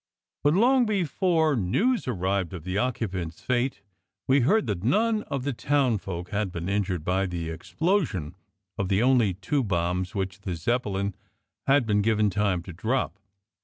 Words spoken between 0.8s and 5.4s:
before news arrived of the occupants fate we heard that none